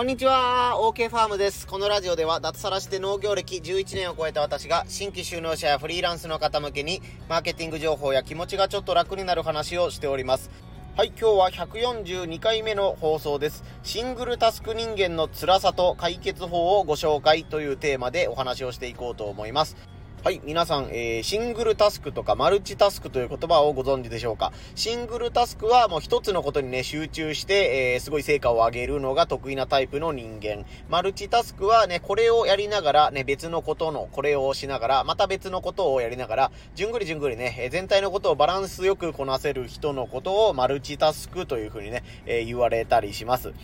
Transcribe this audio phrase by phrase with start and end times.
[0.00, 1.66] こんにちは、OK ファームです。
[1.66, 10.50] このラジオでは脱サラして農業歴11年を超えた私が新規就農者やフリーランスの方向けにマーケティング情報や気持ちがちょっと楽になる話をしております。
[10.96, 13.62] はい、今日は142回目の放送です。
[13.82, 19.76] シングルタスク人間の辛さと解決法をご紹介というテーマでお話をしていこうと思います。
[20.22, 24.52] はい、皆さん、えー、シングルタスクとかマルチタスクという言葉をご存知でしょうか？
[24.74, 30.66] シングルタスクはもう一つのことにね、集中して、えー、すごい成果を上げるのが得意なタイプの人間。
[30.90, 43.54] マルチタスクはね、これをやりながらね、別のことの、これをしながら、また別のことをやりながら、じゅんぐりじゅんぐりねえ、全体のことをバランスよくこなせる人のことをマルチタスクというふうにね、えー、言われたりします。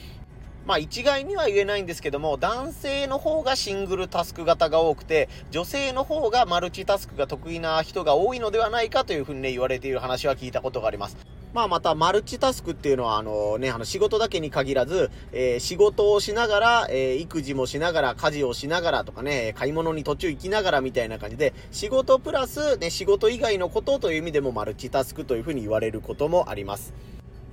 [0.67, 11.17] まあ一概には言えないんですけども、男性の方がシングルタスク型が多くて、女性の方がマルチタスクが得意な人が多いのではないかというふうにね、言われている話は聞いたことがあります。
[11.55, 26.93] まあまたマルチタスクっていうのはあのね、あの仕事だけに限らず、えー、仕事をしながら、えー、育児もしながら、家事をしながらとかね、買い物に途中行きながらみたいな感じで、仕事プラスね、仕事以外のことという意味でもマルチタスクというふうに言われることもあります。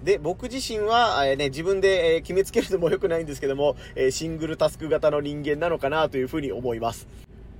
[0.03, 7.07] で、僕自身は、えー、ね、自分で、えー、決めつけるのも良くないんですけども、えー、シングルタスク型の人間なのかなというふうに思います。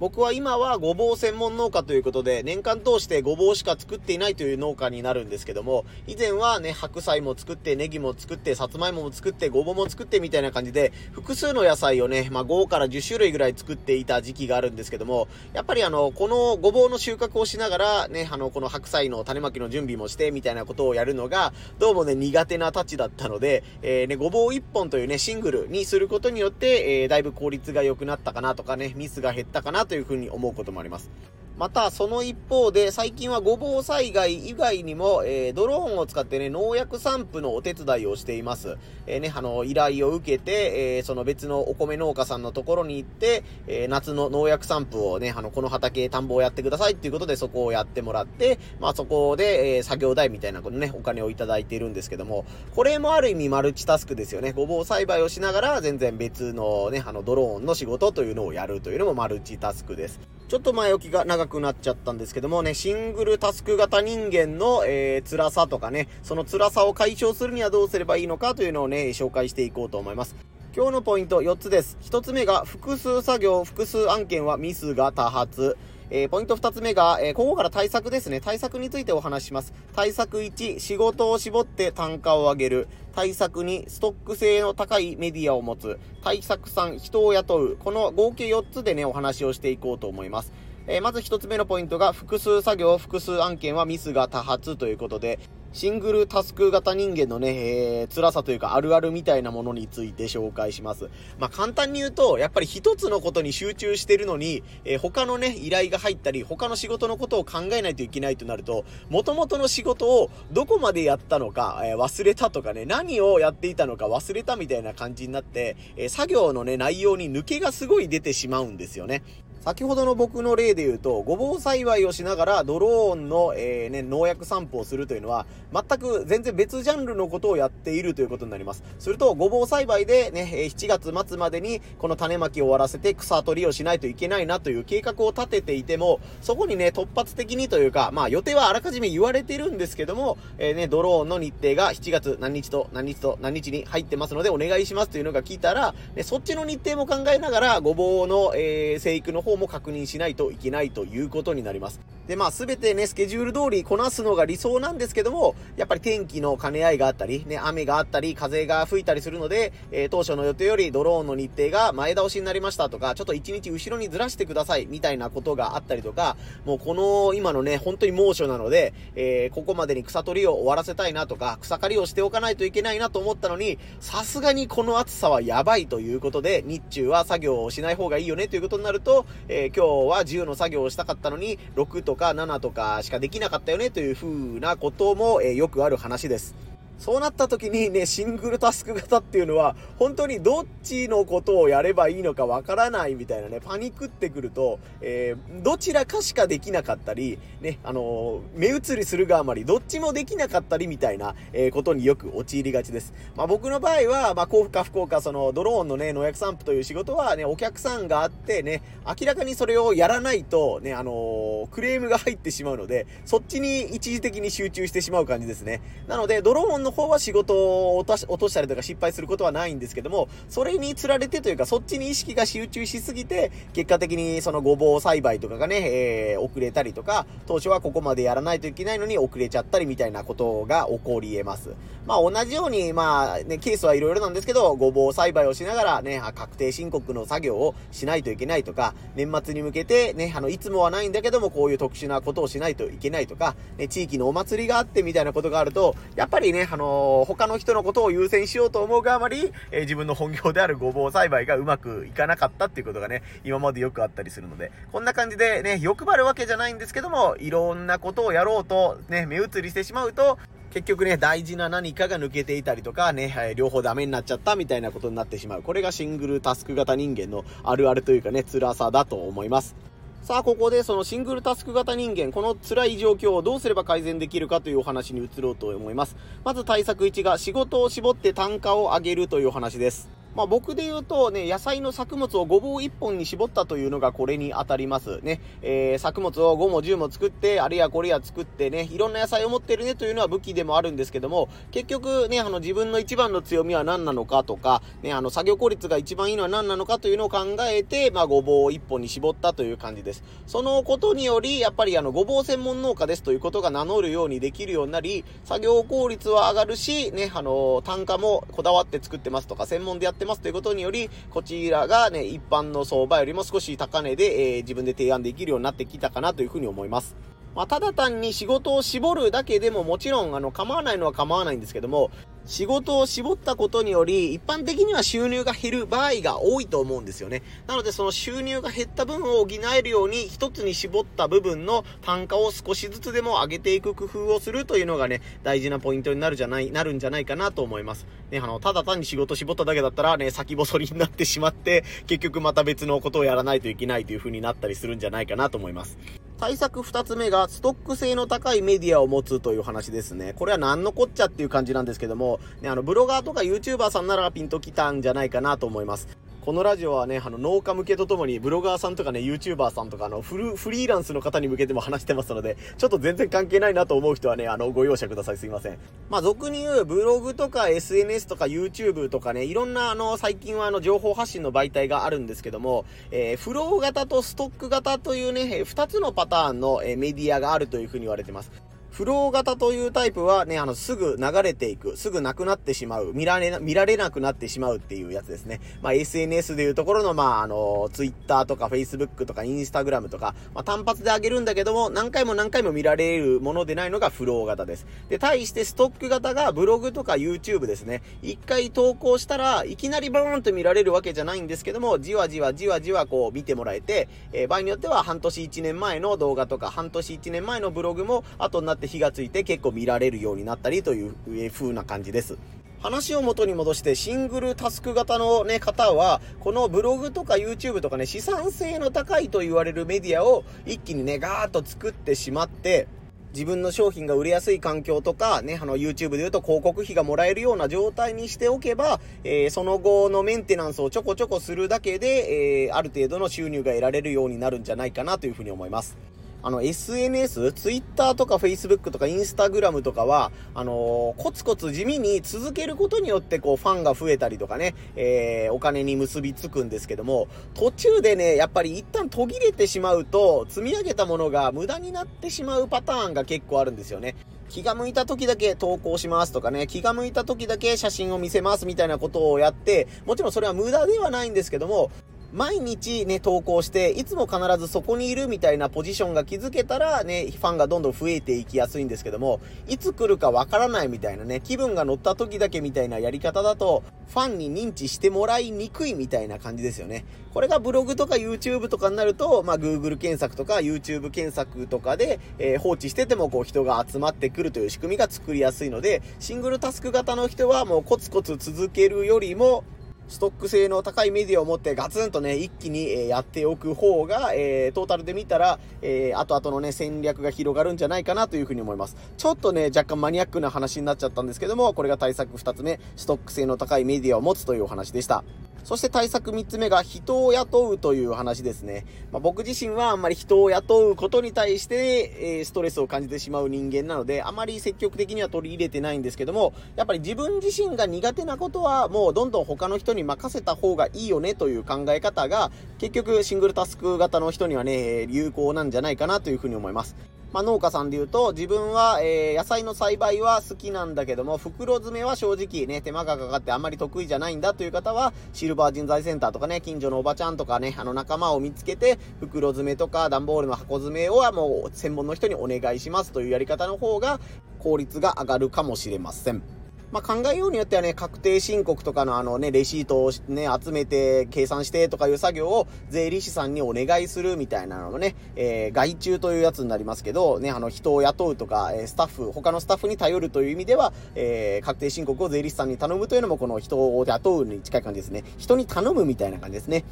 [0.03, 31.11] 僕は今はごぼう専門農家ということで、年間通してごぼうしか作っていないという農家になるんですけども、以前はね、白菜も作って、ネギも作って、さつまいもも作って、ごぼうも作ってみたいな感じで、複数の野菜をね、まあ、5から10種類ぐらい作っていた時期があるんですけども、やっぱりあの、このごぼうの収穫をしながら、ね、あの、この白菜の種まきの準備もして、みたいなことをやるのが、どうもね、苦手なたちだったので、えー、ね、ごぼう1本というね、シングルにすることによって、えー、だいぶ効率が良くなったかなとかね、ミスが減ったかなとというふうに思うこともあります。
[31.55, 38.77] また、その一方で、最近はごぼう災害以外にも、えー、ドローンを使ってね、農薬散布のお手伝いをしています。
[39.05, 54.53] えー、ね、あの、依頼を受けて、えー、その別のお米農家さんのところに行って、え夏の農薬散布をね、あの、この畑、田んぼをやってくださいっていうことで、そこをやってもらって、まあ、そこで、え作業代みたいなことね、お金をいただいているんですけども、これもある意味マルチタスクですよね。
[54.53, 60.19] ごぼう栽培をしながら、全然別のね、あの、ドローンの仕事というのをやるというのもマルチタスクです。
[60.53, 70.35] ちょっと前置きが長くなっちゃったんですけどもね、シングルタスク型人間の、えー、辛さとかね、その辛さを解消するにはどうすればいいのかというのをね、紹介していこうと思います。
[70.75, 71.97] 今日のポイント4つです。
[72.01, 75.77] 1つ目が、複数作業、複数案件はミスが多発。
[76.09, 78.41] えー、ポイント2つ目が、えー、ここから対策ですね。
[78.41, 79.73] 対策についてお話しします。
[79.95, 82.87] 対策1、仕事を絞って単価を上げる。
[83.15, 85.99] 対策2、ストック性の高いメディアを持つ。
[86.23, 87.77] 対策3、人を雇う。
[87.77, 90.51] この合計4つでね、お話をしていこうと思います。
[90.85, 95.39] えー、まず1つ目のポイントが、複数作業、複数案件はミスが多発ということで、
[95.71, 101.09] シングルタスク型人間のね、えー、辛さというかあるあるみたいなものについて紹介します。
[101.39, 119.23] まあ、簡単に言うと、やっぱり一つのことに集中してるのに、えー、他のね、依頼が入ったり、他の仕事のことを考えないといけないとなると、元々の仕事をどこまでやったのか、えー、忘れたとかね、何をやっていたのか忘れたみたいな感じになって、え作業のね、内容に抜けがすごい出てしまうんですよね。
[119.63, 128.84] 先ほどの僕の例で言うと、ごぼう栽培をしながらドローンの、えー、ね、農薬散布をするというのは、全く全然別ジャンルのことをやっているということになります。
[129.00, 152.00] すると、ごぼう栽培でね、7月末までにこの種まきを終わらせて草取りをしないといけないなという計画を立てていても、そこにね、突発的にというか、まあ予定はあらかじめ言われてるんですけども、えー、ね、ドローンの日程が7月何日と何日と何日に入ってますのでお願いしますというのが聞いたら、ね、そっちの日程も考えながら、ごぼうの、えー、生育の方も確認しないといけないということになります。
[152.28, 184.28] で、まあ、すべてね、スケジュール通りこなすのが理想なんですけども、やっぱり天気の兼ね合いがあったり、ね、雨があったり、風が吹いたりするので、えー、当初の予定よりドローンの日程が前倒しになりましたとか、ちょっと1日後ろにずらしてください、みたいなことがあったりとか、もうこの、今のね、本当に猛暑なので、えー、ここまでに草取りを終わらせたいなとか、草刈りをしておかないといけないなと思ったのに、さすがにこの暑さはやばいということで、日中は作業をしない方がいいよねということになると、えー、今日は10の作業をしたかったのに、6とか7とかしかできなかったよねという風
[184.59, 186.55] なことも、えー、よくある話です。
[186.97, 203.13] そうなった時にね、シングルタスク型っていうのは、本当にどっちのことをやればいいのかわからないみたいなね、パニックってくると、えー、どちらかしかできなかったり、ね、あのー、目移りするがあまり、どっちもできなかったりみたいな、えー、ことによく陥りがちです。
[203.35, 215.81] まあ僕の場合は、まあ幸福か不幸か、その、ドローンのね、農薬散布という仕事はね、お客さんがあってね、明らかにそれをやらないと、ね、あのクレームが入ってしまうので、そっちに一時的に集中してしまう感じですね。
[216.07, 231.70] なので、ドローンの方は仕事を落とし落としたりとか失敗することはないんですけども、それにつられてというか、そっちに意識が集中しすぎて、結果的にそのごぼう栽培とかがね、えー、遅れたりとか、当初はここまでやらないといけないのに遅れちゃったりみたいなことが起こり得ます。
[232.06, 260.39] まあ同じように、まあね、ケースはいろいろなんですけど、ごぼう栽培をしながらね、確定申告の作業をしないといけないとか、年末に向けてね、あの、いつもはないんだけども、こういう特殊なことをしないといけないとか、ね、地域のお祭りがあってみたいなことがあると、やっぱりね、あの、他の人のことを優先しようと思うがあまり、え、自分の本業であるごぼう栽培がうまくいかなかったっていうことがね、今までよくあったりするので、こんな感じでね、欲張るわけじゃないんですけども、いろんなことをやろうと、ね、目移りしてしまうと、
[260.72, 265.62] 結局ね、大事な何かが抜けていたりとかね、はい、両方ダメになっちゃったみたいなことになってしまう。
[265.62, 269.75] これがシングルタスク型人間のあるあるというかね、辛さだと思います。
[270.24, 276.15] さあ、ここでそのシングルタスク型人間、この辛い状況をどうすれば改善できるかというお話に移ろうと思います。
[276.46, 280.23] まず対策1が仕事を絞って単価を上げるというお話です。
[280.36, 285.20] まあ僕で言うとね、野菜の作物をごぼう1本に絞ったというのがこれに当たります。
[285.22, 300.24] ね、えー、作物を5も10も作って、あれやこれや作ってね、いろんな野菜を持ってるねというのは武器でもあるんですけども、結局ね、あの自分の一番の強みは何なのかとか、ね、あの作業効率が一番いいのは何なのかというのを考えて、まあごぼうを1本に絞ったという感じです。
[300.48, 317.15] そのことにより、やっぱりあのごぼう専門農家ですということが名乗るようにできるようになり、作業効率は上がるし、ね、あの、単価もこだわって作ってますとか、専門でやってってますということにより、こちらがね、一般の相場よりも少し高値で、えー、自分で提案できるようになってきたかなというふうに思います。
[317.55, 322.10] まあ、ただ単に仕事を絞るだけでももちろん、あの、構わないのは構わないんですけども、
[322.45, 327.41] 仕事を絞ったことにより、一般的には収入が減る場合が多いと思うんですよね。
[327.67, 338.05] なので、その収入が減った分を補えるように、一つに絞った部分の単価を少しずつでも上げていく工夫をするというのがね、大事なポイントになるじゃない、なるんじゃないかなと思います。
[338.29, 345.98] ね、あの、ただ単に仕事絞っただけだったらね、先細りになってしまって、結局また別のことをやらないといけないという風になったりするんじゃないかなと思います。
[346.43, 350.34] 対策二つ目が、ストック性の高いメディアを持つという話ですね。
[350.34, 356.10] これは何のこっちゃっていう感じなんですけども、ね、あの、ブロガーとか YouTuber さんならピンときたんじゃないかなと思います。
[356.43, 365.38] このラジオはね、あの、農家向けとともに、ブロガーさんとかね、YouTuber さんとか、あの、フル、フリーランスの方に向けても話してますので、ちょっと全然関係ないなと思う人はね、あの、ご容赦ください。
[365.38, 365.77] すいません。
[366.10, 378.51] まあ、俗に言う、ブログとか SNS とか YouTube とかね、いろんな、あの、最近はあの、情報発信の媒体があるんですけども、えー、フロー型とストック型というね、二つのパターンの、えメディアがあるというふうに言われてます。
[378.93, 385.62] フロー型というタイプはね、あの、すぐ流れていく、すぐなくなってしまう、見られな、見られなくなってしまうっていうやつですね。
[385.81, 394.86] まあ、SNS でいうところの、まあ、あの、Twitter とか Facebook とか Instagram とか、まあ、単発で上げるんだけども、何回も何回も見られるものでないのがフロー型です。
[395.10, 398.03] で、対してストック型がブログとか YouTube ですね。
[398.22, 411.15] 一回投稿したらいきなりバーンと見られるわけじゃないんですけども、じわじわじわじわこう見てもらえて、えー、場合によっては半年1年前の動画とか、半年1年前のブログも後になって火がついて結構見られるようになったりという
[411.51, 412.38] 風な感じです。
[412.84, 422.89] 話を元に戻してシングルタスク型のね、方は、このブログとか YouTube とかね、資産性の高いと言われるメディアを一気にね、ガーッと作ってしまって、
[423.34, 435.98] 自分の商品が売れやすい環境とか、ね、あの、YouTube で言うと広告費がもらえるような状態にしておけば、えー、その後のメンテナンスをちょこちょこするだけで、えー、ある程度の収入が得られるようになるんじゃないかなというふうに思います。
[436.44, 454.16] あの、SNS、Twitter とか Facebook とか Instagram とかは、あのー、コツコツ地味に続けることによって、こう、ファンが増えたりとかね、えー、お金に結びつくんですけども、途中でね、やっぱり一旦途切れてしまうと、積み上げたものが無駄になってしまうパターンが結構あるんですよね。
[454.50, 461.90] 気が向いた時だけ投稿しますとかね、気が向いた時だけ写真を見せますみたいなことをやって、もちろんそれは無駄ではないんですけども、
[462.34, 477.06] 毎日ね、投稿して、いつも必ずそこにいるみたいなポジションが築けたらね、ファンがどんどん増えていきやすいんですけども、いつ来るかわからないみたいなね、気分が乗った時だけみたいなやり方だと、ファンに認知してもらいにくいみたいな感じですよね。
[477.36, 489.63] これがブログとか YouTube とかになると、まあ Google 検索とか YouTube 検索とかで、えー、放置しててもこう人が集まってくるという仕組みが作りやすいので、シングルタスク型の人はもうコツコツ続けるよりも、
[490.07, 498.95] ストック性の高いメディアを持ってガツンとね、一気に、えやっておく方が、えー、トータルで見たら、えー、後々のね、戦略が広がるんじゃないかなというふうに思います。
[499.17, 505.24] ちょっとね、若干マニアックな話になっちゃったんですけども、これが対策2つ目、ストック性の高いメディアを持つというお話でした。
[505.63, 508.86] そして対策3つ目が人を雇うという話ですね。
[509.12, 526.96] まあ、僕自身はあんまり人を雇うことに対して、えー、ストレスを感じてしまう人間なので、あまり積極的には取り入れてないんですけども、やっぱり自分自身が苦手なことはもうどんどん他の人に任せた方がいいよねという考え方が、結局シングルタスク型の人にはね、有効なんじゃないかなというふうに思います。
[527.34, 544.20] まあ、農家さんで言うと、自分は、えー、野菜の栽培は好きなんだけども、袋詰めは正直ね、手間がかかってあんまり得意じゃないんだという方は、シルバー人材センターとかね、近所のおばちゃんとかね、あの仲間を見つけて、袋詰めとか段ボールの箱詰めをもう専門の人にお願いしますというやり方の方が、
[544.60, 546.62] 効率が上がるかもしれません。
[546.94, 565.24] まあ、考えようによってはね、確定申告とかのあのね、レシートをね、集めて、計算してとかいう作業を税理士さんにお願いするみたいなのもね、えー、外注というやつになりますけど、ね、あの、人を雇うとか、えスタッフ、他のスタッフに頼るという意味では、えー、確定申告を税理士さんに頼むというのも、この人を雇うに近い感じですね。
[565.40, 566.86] 人に頼むみたいな感じですね。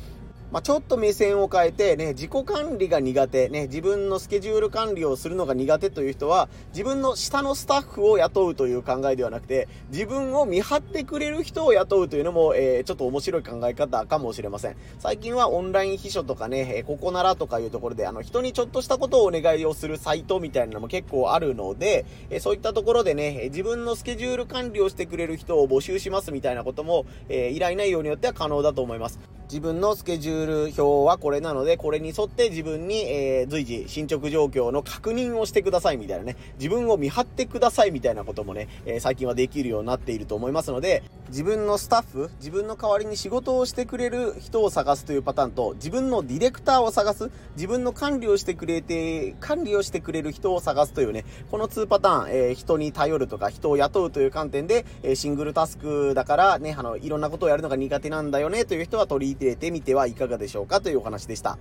[0.52, 14.76] まあ、ちょっと目線を変えてね、自己管理が苦手、ね、自分のスケジュール管理をするのが苦手という人は、自分の下のスタッフを雇うという考えではなくて、自分を見張ってくれる人を雇うというのも、えー、ちょっと面白い考え方かもしれません。
[15.00, 29.41] 最近はオンライン秘書とかね、えここならとかいうところで、あの、人にちょっとしたことをお願いをするサイトみたいなのも結構あるので、えそういったところでね、自分のスケジュール管理をしてくれる人を募集しますみたいなことも、え依頼内容によっては可能だと思います。
[29.52, 61.58] 自分のスケジュール表はこれなので、これに沿って自分に、えー、随時進捗状況の確認をしてくださいみたいなね、自分を見張ってくださいみたいなこともね、えー、最近はできるようになっていると思いますので、自分のスタッフ、自分の代わりに仕事をしてくれる人を探すというパターンと、自分のディレクターを探す、自分の管理をしてくれて、管理をしてくれる人を探すというね、この2パターン、えー、人に頼るとか、人を雇うという観点で、え、シングルタスクだからね、あの、いろんなことをやるのが苦手なんだよねという人は取り入れてみてはいかがでしょうかというお話でした。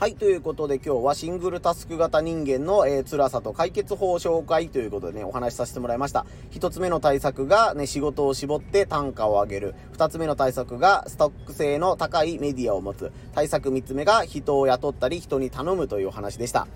[0.00, 6.24] はい、ということで今日はシングルタスク型人間の、えー、辛さと解決法を紹介ということでね、お話しさせてもらいました。
[6.50, 9.74] 一つ目の対策がね、仕事を絞って単価を上げる。
[9.92, 13.12] 二つ目の対策がストック性の高いメディアを持つ。
[13.34, 16.66] 対策三つ目が人を雇ったり人に頼むというお話でした。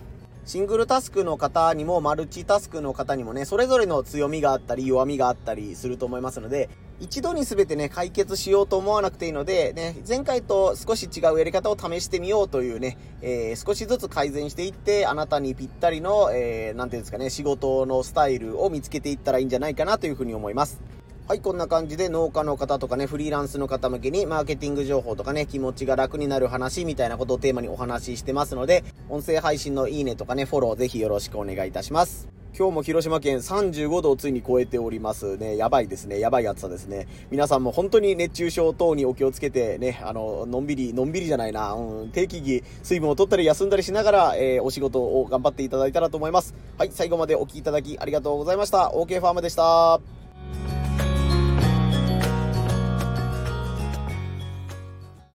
[0.46, 6.68] シングルタスクの方にもマルチタスクの方にもね、それぞれの強みがあったり弱みがあったりすると思いますので、
[7.00, 20.78] 一度に全てね、解決しようと思わなくていいので、ね、前回と少し違うやり方を試してみようというね、えー、少しずつ改善していって、あなたにぴったりの、えー、なんていうんですかね、仕事のスタイルを見つけていったらいいんじゃないかなというふうに思います。
[21.26, 32.28] はい、こんな感じで農家の方とかね、フリーランスの方向けにマーケティング情報とかね、気持ちが楽になる話みたいなことをテーマにお話ししてますので、音声配信のいいねとかね、フォローぜひよろしくお願いいたします。
[32.54, 35.56] 今日も広島県35度をついに超えておりますね。
[35.56, 36.20] やばいですね。
[36.20, 37.08] やばい暑さですね。
[37.30, 46.54] 皆さんも本当に熱中症等にお気をつけてね、あの、のんびり、のんびりじゃないな、うん、定期着、水分を取ったり休んだりしながら、えー、お仕事を頑張っていただいたらと思います。
[46.76, 48.92] はい、最後までお聴きいただきありがとうございました。
[48.94, 50.23] OK ファームでした。